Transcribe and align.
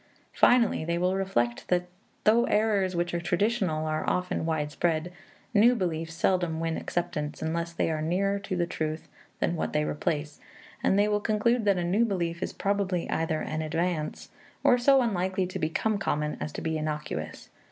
Finally 0.33 0.83
they 0.83 0.97
will 0.97 1.13
reflect 1.13 1.67
that, 1.67 1.83
though 2.23 2.45
errors 2.45 2.95
which 2.95 3.13
are 3.13 3.21
traditional 3.21 3.85
are 3.85 4.03
often 4.09 4.47
wide 4.47 4.71
spread, 4.71 5.13
new 5.53 5.75
beliefs 5.75 6.15
seldom 6.15 6.59
win 6.59 6.75
acceptance 6.75 7.39
unless 7.39 7.71
they 7.71 7.87
are 7.91 8.01
nearer 8.01 8.39
to 8.39 8.55
the 8.55 8.65
truth 8.65 9.07
than 9.39 9.55
what 9.55 9.73
they 9.73 9.85
replace; 9.85 10.39
and 10.81 10.97
they 10.97 11.07
will 11.07 11.21
conclude 11.21 11.65
that 11.65 11.77
a 11.77 11.83
new 11.83 12.03
belief 12.03 12.41
is 12.41 12.51
probably 12.51 13.07
either 13.11 13.41
an 13.41 13.61
advance, 13.61 14.29
or 14.63 14.75
so 14.75 15.03
unlikely 15.03 15.45
to 15.45 15.59
become 15.59 15.99
common 15.99 16.35
as 16.41 16.51
to 16.51 16.61
be 16.63 16.79
innocuous. 16.79 17.49